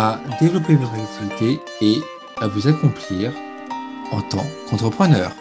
[0.00, 2.00] à développer votre activité et
[2.36, 3.32] à vous accomplir
[4.12, 5.32] en tant qu'entrepreneur.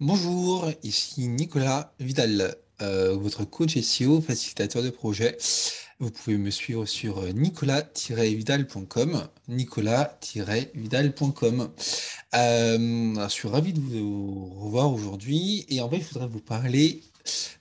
[0.00, 5.38] Bonjour, ici Nicolas Vidal, euh, votre coach SEO, facilitateur de projet.
[6.00, 11.70] Vous pouvez me suivre sur nicolas-vidal.com, nicolas-vidal.com.
[12.34, 17.02] Euh, je suis ravi de vous revoir aujourd'hui et en fait, je voudrais vous parler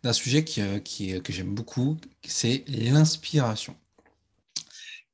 [0.03, 3.75] d'un sujet qui, euh, que j'aime beaucoup, c'est l'inspiration.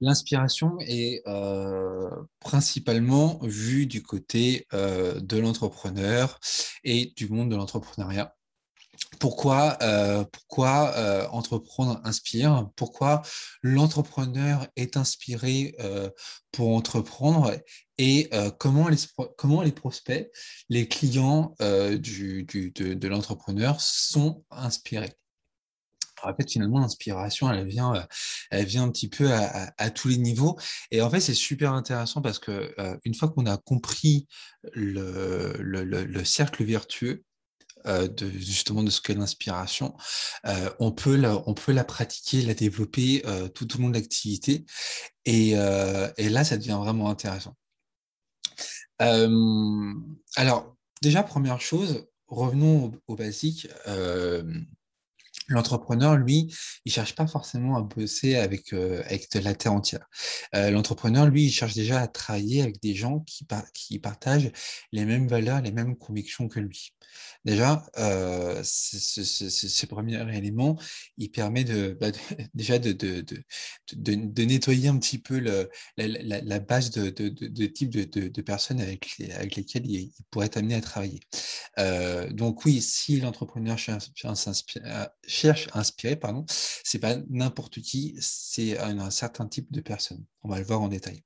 [0.01, 6.39] L'inspiration est euh, principalement vue du côté euh, de l'entrepreneur
[6.83, 8.34] et du monde de l'entrepreneuriat.
[9.19, 9.77] Pourquoi,
[10.31, 12.69] pourquoi entreprendre inspire?
[12.75, 13.21] Pourquoi
[13.63, 15.75] l'entrepreneur est inspiré
[16.51, 17.57] pour entreprendre?
[17.97, 18.29] Et
[18.59, 18.97] comment, les,
[19.37, 20.29] comment les prospects,
[20.69, 25.13] les clients du, du, de, l'entrepreneur sont inspirés?
[26.23, 28.07] En fait, finalement, l'inspiration, elle vient,
[28.49, 30.57] elle vient un petit peu à, à, tous les niveaux.
[30.91, 34.27] Et en fait, c'est super intéressant parce que une fois qu'on a compris
[34.73, 37.23] le, le, le, cercle vertueux,
[37.85, 39.95] de, justement de ce qu'est l'inspiration,
[40.79, 44.65] on, peut la, on peut la pratiquer, la développer tout au long de l'activité.
[45.25, 47.55] Et, et, là, ça devient vraiment intéressant.
[48.99, 53.67] alors, déjà, première chose, revenons au, au basique.
[55.47, 56.51] L'entrepreneur, lui,
[56.85, 60.07] il cherche pas forcément à bosser avec, euh, avec de la terre entière.
[60.55, 64.51] Euh, L'entrepreneur, lui, il cherche déjà à travailler avec des gens qui, qui partagent
[64.91, 66.93] les mêmes valeurs, les mêmes convictions que lui.
[67.45, 70.79] Déjà, euh, ce premier élément,
[71.17, 72.07] il permet bah,
[72.55, 73.23] déjà de, de,
[73.93, 77.09] de, nettoyer un petit peu la, base de,
[77.67, 81.19] type de, personnes avec, les, avec lesquelles il, pourrait être amené à travailler.
[82.31, 84.09] Donc oui, si l'entrepreneur cherche
[85.43, 90.23] à inspirer, pardon, c'est pas n'importe qui, c'est un, certain type de personne.
[90.43, 91.23] On va le voir en détail.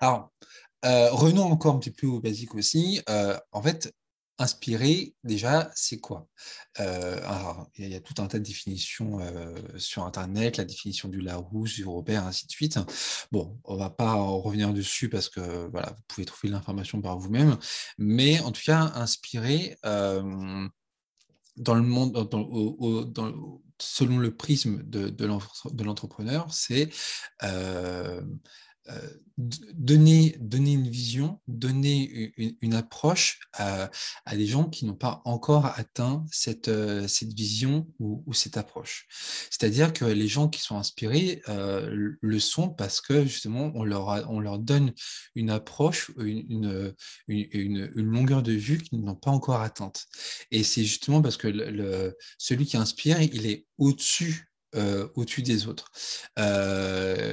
[0.00, 0.32] Alors,
[0.84, 3.00] euh, revenons encore un petit peu au basique aussi.
[3.08, 3.92] Euh, en fait,
[4.38, 6.28] Inspirer, déjà, c'est quoi?
[6.78, 7.18] Euh,
[7.76, 9.18] Il y a tout un tas de définitions
[9.78, 12.78] sur Internet, la définition du Larousse, du Robert, ainsi de suite.
[13.32, 17.18] Bon, on va pas en revenir dessus parce que voilà, vous pouvez trouver l'information par
[17.18, 17.56] vous-même.
[17.96, 19.78] Mais en tout cas, inspirer
[21.56, 26.90] dans le monde, dans, selon le prisme de, de l'entrepreneur, c'est
[27.42, 28.22] euh,
[29.38, 32.32] donner, donner une vision, donner
[32.62, 33.90] une, approche à,
[34.32, 39.06] des gens qui n'ont pas encore atteint cette, euh, cette vision ou, cette approche.
[39.50, 44.30] C'est-à-dire que les gens qui sont inspirés euh, le sont parce que justement on leur,
[44.30, 44.92] on leur donne
[45.34, 46.94] une approche, une,
[47.28, 50.06] une, longueur de vue qu'ils n'ont pas encore atteinte.
[50.50, 55.90] Et c'est justement parce que celui qui inspire, il est au-dessus euh, au-dessus des autres.
[56.38, 57.25] Euh,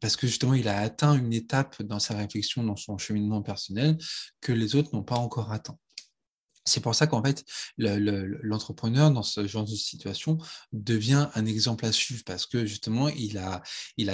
[0.00, 3.98] parce que justement, il a atteint une étape dans sa réflexion, dans son cheminement personnel,
[4.40, 5.76] que les autres n'ont pas encore atteint.
[6.64, 7.44] C'est pour ça qu'en fait,
[7.78, 10.38] l'entrepreneur, dans ce genre de situation,
[10.72, 13.62] devient un exemple à suivre parce que justement, il a,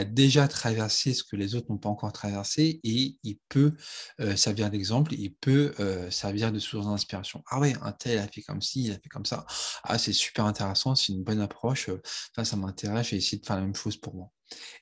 [0.04, 3.74] déjà traversé ce que les autres n'ont pas encore traversé et il peut
[4.20, 7.42] euh, servir d'exemple, il peut euh, servir de source d'inspiration.
[7.48, 9.44] Ah ouais, un tel a fait comme ci, il a fait comme ça.
[9.82, 11.90] Ah, c'est super intéressant, c'est une bonne approche.
[12.30, 14.30] Enfin, ça m'intéresse, j'ai essayé de faire la même chose pour moi.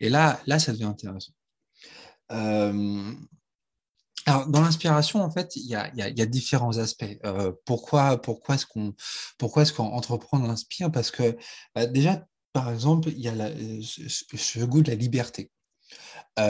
[0.00, 1.32] Et là, là, ça devient intéressant.
[2.32, 3.12] Euh,
[4.26, 7.04] alors, dans l'inspiration, en fait, il y a, différents aspects.
[7.26, 8.94] Euh, pourquoi pourquoi est-ce qu'on
[9.38, 11.36] pourquoi est-ce qu'on entreprend inspire Parce que
[11.74, 13.50] bah, déjà, par exemple, il y a la,
[13.82, 15.50] ce, goût de la liberté.
[16.36, 16.42] Il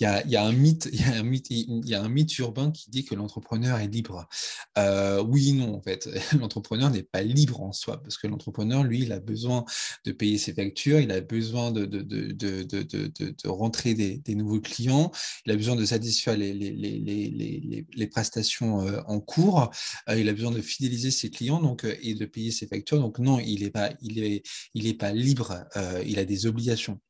[0.00, 4.28] y, a un mythe, urbain qui dit que l'entrepreneur est libre.
[4.76, 6.08] Euh, oui, non, en fait,
[6.38, 9.64] l'entrepreneur n'est pas libre en soi, parce que l'entrepreneur, lui, il a besoin
[10.04, 15.10] de payer ses factures, il a besoin de, de, de, de, rentrer des, nouveaux clients,
[15.46, 19.70] il a besoin de satisfaire les, les, les, les, les prestations euh, en cours,
[20.08, 23.00] euh, il a besoin de fidéliser ses clients donc, euh, et de payer ses factures.
[23.00, 24.42] Donc non, il n'est pas, il est,
[24.74, 25.64] il est pas libre,
[26.04, 27.00] il a des obligations.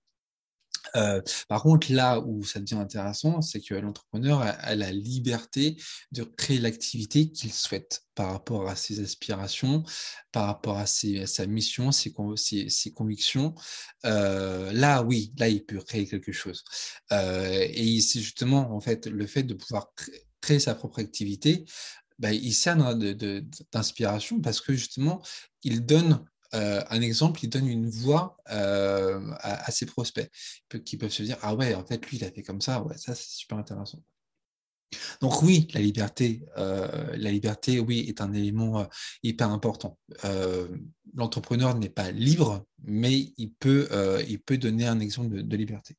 [0.94, 5.76] Euh, par contre, là où ça devient intéressant, c'est que l'entrepreneur a, la liberté
[6.12, 9.82] de créer l'activité qu'il souhaite par rapport à ses aspirations,
[10.32, 12.12] par rapport à, sa mission, ses,
[12.94, 13.54] convictions.
[14.04, 16.64] Euh, là, oui, là, il peut créer quelque chose.
[17.12, 19.92] Euh, et c'est justement, en fait, le fait de pouvoir
[20.40, 21.64] créer sa propre activité,
[22.18, 25.22] ben, il sert d'inspiration parce que justement,
[25.62, 30.30] il donne euh, un exemple, il donne une voix euh, à, ses prospects
[30.84, 32.96] qui peuvent se dire Ah ouais, en fait, lui, il a fait comme ça, ouais,
[32.96, 34.02] ça, c'est super intéressant.
[35.20, 38.86] Donc oui, la liberté, euh, la liberté, oui, est un élément
[39.22, 39.98] hyper important.
[41.14, 43.88] L'entrepreneur n'est pas libre, mais il peut,
[44.28, 45.96] il peut donner un exemple de, de liberté.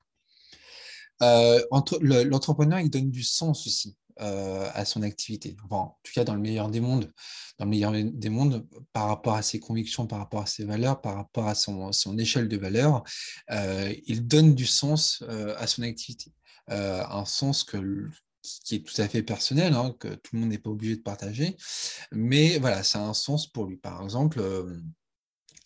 [1.19, 3.97] L'entrepreneur, il donne du sens aussi.
[4.19, 5.55] Euh, à son activité.
[5.69, 7.11] en tout cas, dans le meilleur des mondes,
[7.59, 11.01] dans le meilleur des mondes, par rapport à ses convictions, par rapport à ses valeurs,
[11.01, 13.03] par rapport à son, échelle de valeur,
[13.51, 16.33] euh, il donne du sens euh, à son activité.
[16.67, 20.71] un sens qui est tout à fait personnel, hein, que tout le monde n'est pas
[20.71, 21.55] obligé de partager,
[22.11, 23.77] mais voilà, ça un sens pour lui.
[23.77, 24.41] Par exemple,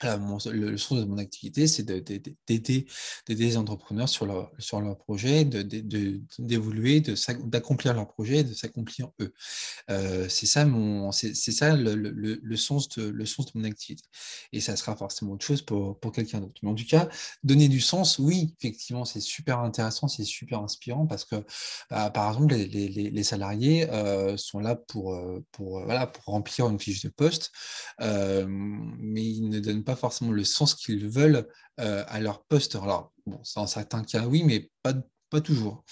[0.03, 2.85] le, sens de mon activité, c'est d'aider
[3.27, 7.15] les entrepreneurs sur leur, sur leur projet, d'évoluer, de,
[7.45, 9.33] d'accomplir leur projet, de s'accomplir eux.
[9.89, 14.03] Euh, c'est ça, mon, c'est, ça le, le, sens de, le sens de mon activité.
[14.51, 16.59] Et ça sera forcément autre chose pour, pour quelqu'un d'autre.
[16.63, 17.09] Mais en tout cas,
[17.43, 21.35] donner du sens, oui, effectivement, c'est super intéressant, c'est super inspirant parce que,
[21.89, 26.67] bah, par exemple, les, les, salariés euh, sont là pour, euh, pour, voilà, pour remplir
[26.69, 27.51] une fiche de poste,
[27.99, 31.47] mais ils ne donnent pas forcément le sens qu'ils veulent
[31.79, 32.75] euh, à leur poste.
[32.75, 33.13] Alors,
[33.55, 34.93] dans certains cas, oui, mais pas,
[35.29, 35.83] pas toujours.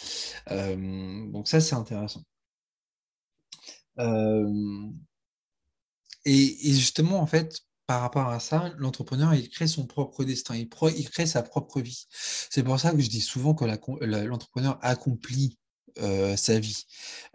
[0.51, 2.23] Euh, donc ça, c'est intéressant.
[3.99, 4.89] Euh,
[6.25, 10.69] et, justement, en fait, par rapport à ça, l'entrepreneur, il crée son propre destin, il
[11.09, 12.07] crée sa propre vie.
[12.11, 15.57] C'est pour ça que je dis souvent que l'entrepreneur accomplit
[15.99, 16.85] euh, sa vie.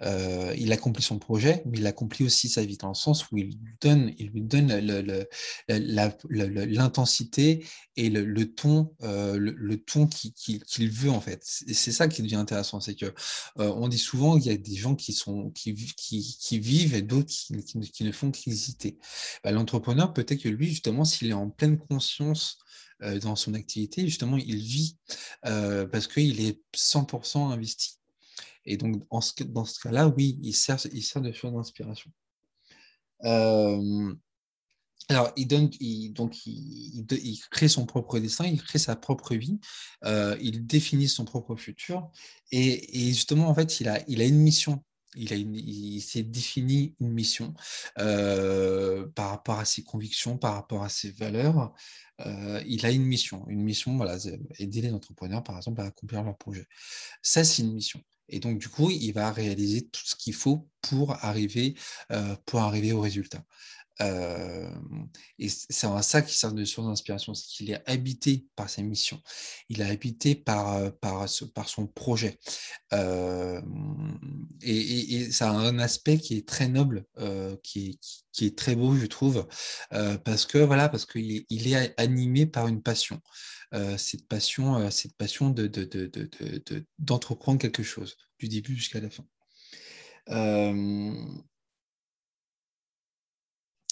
[0.03, 3.39] Euh, il accomplit son projet, mais il accomplit aussi sa vie, dans le sens où
[3.39, 4.69] il donne, il lui donne
[5.69, 7.67] l'intensité
[7.97, 11.43] et le, ton, euh, le, ton qu'il veut en fait.
[11.45, 13.13] C'est ça qui devient intéressant, c'est que
[13.57, 17.33] on dit souvent qu'il y a des gens qui sont qui, qui, vivent et d'autres
[17.33, 18.99] qui, ne font qu'hésiter.
[19.43, 22.59] Bah, l'entrepreneur, peut-être que lui, justement, s'il est en pleine conscience
[23.23, 24.97] dans son activité, justement, il vit
[25.43, 27.99] parce qu'il est 100% investi.
[28.65, 32.11] Et donc, dans ce cas-là, oui, il sert, il sert de source d'inspiration.
[33.25, 34.15] Euh,
[35.09, 35.71] alors, il, donne,
[36.13, 39.61] donc, il, crée son propre dessin, il crée sa propre vie,
[40.05, 42.11] euh, il définit son propre futur.
[42.53, 44.83] Et, justement, en fait, il a, une mission.
[45.17, 47.55] Il, il s'est défini une mission
[47.99, 51.73] euh, par rapport à ses convictions, par rapport à ses valeurs.
[52.67, 53.45] il a une mission.
[53.49, 54.17] Une mission, voilà,
[54.59, 56.67] aider les entrepreneurs, par exemple, à accomplir leur projet.
[57.23, 58.03] Ça, c'est une mission.
[58.29, 61.75] Et donc, du coup, il va réaliser tout ce qu'il faut pour arriver,
[62.13, 63.43] euh, pour arriver au résultat.
[64.01, 64.69] Euh,
[65.39, 69.23] et c'est ça qui sert de source d'inspiration, c'est qu'il est habité par sa mission,
[69.69, 72.41] il est habité par, euh, par, son projet.
[74.63, 77.07] et, ça a un aspect qui est très noble,
[77.63, 77.99] qui, est,
[78.33, 79.47] qui, est, très beau, je trouve,
[80.25, 83.21] parce que voilà, parce qu'il il est animé par une passion.
[83.75, 85.67] Euh, cette passion, euh, cette passion de,
[86.99, 89.25] d'entreprendre quelque chose, du début jusqu'à la fin.
[90.29, 91.13] Euh,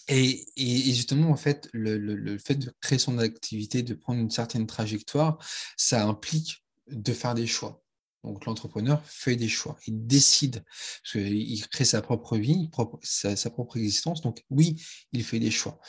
[0.08, 5.38] et, justement, en fait, le, fait de créer son activité, de prendre une certaine trajectoire,
[5.76, 7.82] ça implique de faire des choix.
[8.22, 12.70] Donc l'entrepreneur fait des choix, il décide, parce qu'il crée sa propre vie,
[13.02, 14.20] sa, propre existence.
[14.20, 15.80] Donc oui, il fait des choix.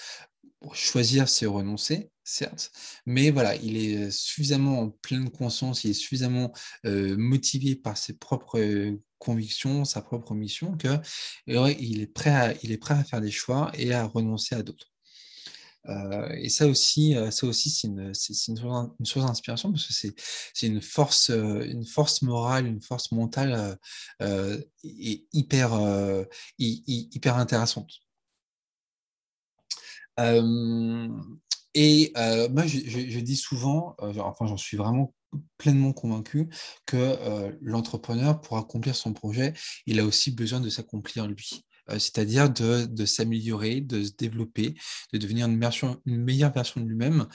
[0.73, 2.71] Choisir, c'est renoncer certes,
[3.05, 6.53] mais voilà, il est suffisamment en pleine conscience, il est suffisamment
[6.83, 10.99] motivé par ses propres convictions, sa propre mission, que
[11.47, 14.63] il, est prêt à, il est prêt à faire des choix et à renoncer à
[14.63, 14.91] d'autres.
[16.37, 21.29] et ça aussi, ça aussi c'est une, une, source d'inspiration parce que c'est une force,
[21.29, 23.77] une force morale, une force mentale
[24.21, 25.71] et hyper,
[26.57, 28.02] hyper intéressante.
[31.75, 35.13] Et euh, moi, je, dis souvent, euh, enfin j'en suis vraiment
[35.57, 36.49] pleinement convaincu,
[36.85, 39.53] que euh, l'entrepreneur, pour accomplir son projet,
[39.87, 41.65] il a aussi besoin de s'accomplir lui.
[41.89, 44.75] C'est-à-dire de, s'améliorer, de se développer,
[45.11, 45.57] de devenir une,
[46.05, 47.27] meilleure version de lui-même,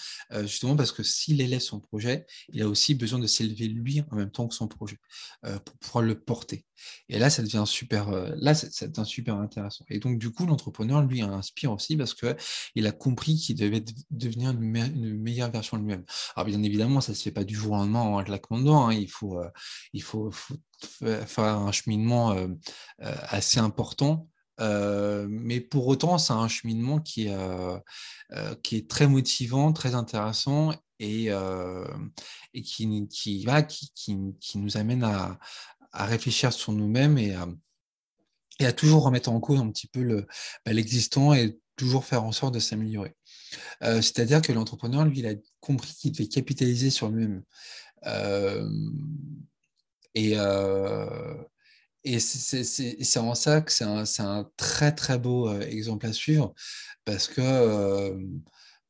[0.43, 4.17] justement parce que s'il élève son projet, il a aussi besoin de s'élever lui en
[4.17, 4.99] même temps que son projet
[5.43, 6.65] pour pouvoir le porter.
[7.09, 9.85] Et là, ça devient super, là, ça, devient super intéressant.
[9.89, 14.51] Et donc, du coup, l'entrepreneur, lui, inspire aussi parce qu'il a compris qu'il devait devenir
[14.51, 16.05] une, meilleure version de lui-même.
[16.37, 18.65] Alors, bien évidemment, ça ne se fait pas du jour au lendemain en claquement de
[18.65, 18.89] doigts.
[18.89, 18.95] Hein.
[18.95, 19.41] Il faut,
[19.93, 20.31] il faut,
[20.91, 22.37] faire un cheminement
[22.99, 24.29] assez important.
[24.59, 31.31] Mais pour autant, c'est un cheminement qui, est très motivant, très intéressant et,
[32.65, 33.47] qui, qui,
[33.95, 35.39] qui, nous amène à,
[35.93, 37.49] réfléchir sur nous-mêmes et à,
[38.61, 40.27] et à toujours remettre en cause un petit peu
[40.65, 43.15] bah, l'existant et toujours faire en sorte de s'améliorer.
[43.81, 47.45] C'est-à-dire que l'entrepreneur, lui, il a compris qu'il devait capitaliser sur lui-même.
[50.15, 50.37] et
[52.05, 56.55] et c'est en ça que c'est un, un, très très beau exemple à suivre
[57.05, 58.19] parce que,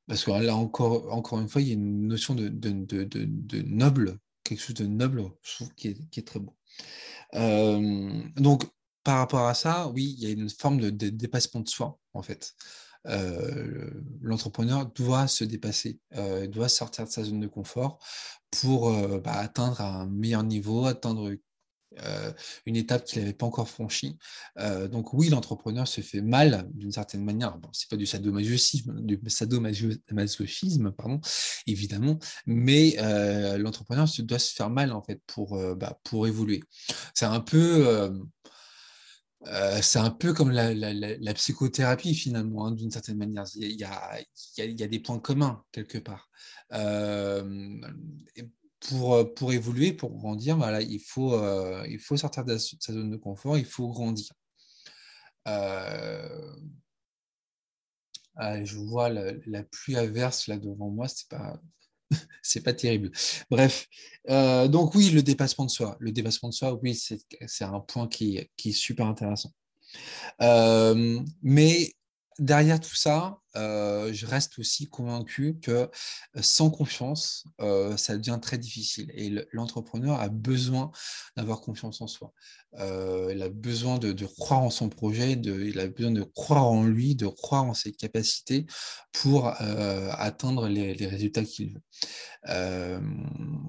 [0.06, 3.04] parce que là encore, encore une fois, il y a une notion de, de, de,
[3.04, 5.30] de noble, quelque chose de noble,
[5.76, 6.54] qui est, qui est très beau.
[8.36, 8.64] donc,
[9.04, 12.22] par rapport à ça, oui, il y a une forme de, dépassement de soi, en
[12.22, 12.54] fait.
[14.20, 15.98] L'entrepreneur doit se dépasser,
[16.48, 17.98] doit sortir de sa zone de confort
[18.50, 21.34] pour bah, atteindre un meilleur niveau, atteindre
[22.04, 22.32] euh,
[22.66, 24.18] une étape qu'il n'avait pas encore franchie.
[24.58, 27.58] Euh, donc oui, l'entrepreneur se fait mal d'une certaine manière.
[27.58, 31.20] Bon, c'est pas du sadomasochisme, du sadomasochisme, pardon,
[31.66, 36.62] évidemment, mais euh, l'entrepreneur doit se faire mal en fait pour, bah, pour évoluer.
[37.14, 38.10] C'est un peu
[39.80, 43.44] c'est un peu comme la, psychothérapie finalement, hein, d'une certaine manière.
[43.54, 44.20] Il y, a,
[44.58, 46.28] il, y a, des points communs quelque part
[46.72, 47.80] euh,
[48.80, 53.16] pour évoluer, pour grandir, voilà, il, faut, euh, il faut sortir de sa zone de
[53.16, 54.32] confort, il faut grandir.
[55.46, 56.54] Euh,
[58.62, 61.60] je vois la, pluie averse là devant moi, c'est pas,
[62.64, 63.10] pas terrible.
[63.50, 63.86] Bref,
[64.26, 65.96] donc oui, le dépassement de soi.
[65.98, 69.52] Le dépassement de soi, oui, c'est un point qui, qui, est super intéressant.
[71.42, 71.92] mais
[72.38, 75.88] derrière tout ça, euh, je reste aussi convaincu que euh,
[76.40, 79.10] sans confiance, euh, ça devient très difficile.
[79.14, 80.90] Et l'entrepreneur a besoin
[81.36, 82.32] d'avoir confiance en soi.
[82.74, 86.84] il a besoin de, croire en son projet, de, il a besoin de croire en
[86.84, 88.66] lui, de croire en ses capacités
[89.12, 93.00] pour atteindre les, les résultats qu'il veut.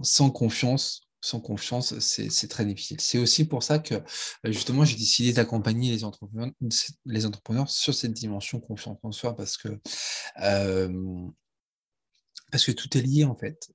[0.04, 3.00] sans confiance, sans confiance, c'est très difficile.
[3.02, 8.60] C'est aussi pour ça que bah, justement j'ai décidé d'accompagner les entrepreneurs, sur cette dimension
[8.60, 9.70] confiance en soi parce que
[12.52, 13.70] parce que tout est lié en fait.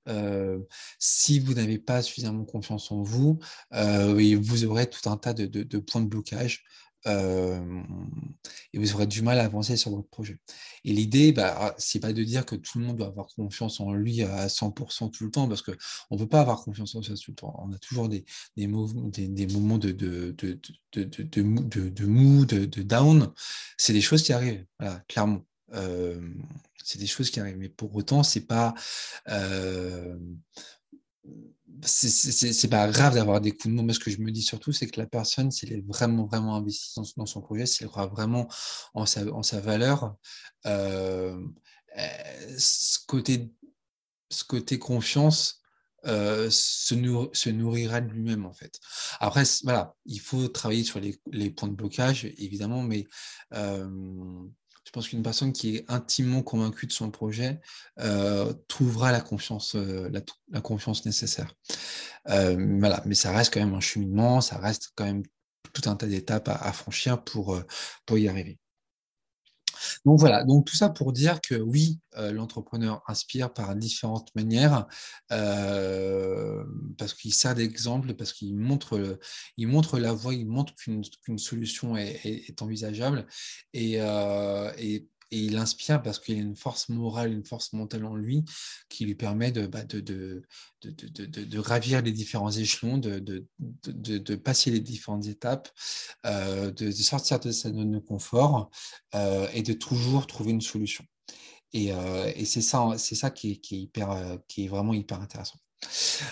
[0.99, 3.39] si vous n'avez pas suffisamment confiance en vous,
[3.71, 6.65] vous aurez tout un tas de points de blocage
[7.07, 10.39] et vous aurez du mal à avancer sur votre projet.
[10.85, 13.81] Et l'idée, bah, ah, c'est pas de dire que tout le monde doit avoir confiance
[13.81, 15.73] en lui à 100% tout le temps, parce qu'on
[16.11, 17.55] ne peut pas avoir confiance en soi tout le temps.
[17.65, 18.25] On a toujours des,
[18.67, 20.35] moments de, de,
[20.93, 23.33] de, mou, de, down.
[23.77, 24.67] C'est des choses qui arrivent,
[25.09, 25.45] clairement.
[25.73, 27.59] c'est des choses qui arrivent.
[27.59, 28.75] Mais pour autant, c'est pas
[31.83, 33.83] c'est pas grave d'avoir des coups de mots.
[33.83, 36.25] Mais ce que je me dis surtout, c'est que la personne, si elle est vraiment,
[36.25, 38.49] vraiment investie dans, son projet, si elle croit vraiment
[38.95, 40.17] en sa, en sa valeur,
[40.67, 41.37] euh,
[42.59, 43.53] ce, côté,
[44.31, 45.63] ce côté confiance
[46.07, 46.95] euh, se,
[47.33, 48.79] se, nourrira de lui-même, en fait.
[49.21, 53.07] Après, voilà, il faut travailler sur les, les points de blocage, évidemment, mais
[53.55, 53.89] euh,
[54.85, 57.61] je pense qu'une personne qui est intimement convaincue de son projet
[58.01, 60.11] euh, trouvera la confiance, euh,
[60.53, 61.55] la, confiance nécessaire.
[62.29, 65.23] Euh, voilà, mais ça reste quand même un cheminement, ça reste quand même
[65.73, 67.61] tout un tas d'étapes à, franchir pour,
[68.07, 68.59] pour y arriver.
[70.05, 74.87] Donc voilà, donc tout ça pour dire que oui, l'entrepreneur inspire par différentes manières,
[75.29, 79.19] parce qu'il sert d'exemple, parce qu'il montre,
[79.99, 83.27] la voie, il montre qu'une solution est, envisageable.
[83.73, 83.95] Et,
[84.79, 88.45] et et il inspire parce qu'il a une force morale, une force mentale en lui
[88.89, 89.83] qui lui permet de, bah,
[91.51, 93.45] gravir les différents échelons, de,
[94.37, 95.69] passer les différentes étapes,
[96.25, 98.71] euh, de, sortir de sa zone de confort
[99.17, 101.05] euh, et de toujours trouver une solution.
[101.73, 105.21] Et, euh, c'est ça, c'est ça qui est, qui, est hyper, qui est vraiment hyper
[105.21, 105.59] intéressant.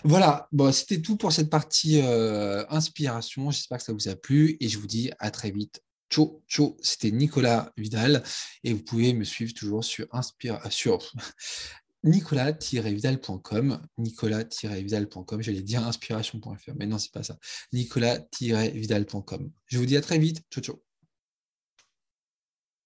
[0.05, 3.51] Voilà, bon, c'était tout pour cette partie inspiration.
[3.51, 5.83] J'espère que ça vous a plu et je vous dis à très vite
[6.13, 8.23] Ciao, ciao, c'était Nicolas Vidal
[8.65, 11.11] et vous pouvez me suivre toujours sur, Inspire, sur
[12.05, 17.39] nicolas-vidal.com, nicolas-vidal.com, j'allais dire inspiration.fr, mais non, c'est pas ça,
[17.73, 19.51] nicolas-vidal.com.
[19.69, 20.92] Je vous dis à très vite, ciao, ciao.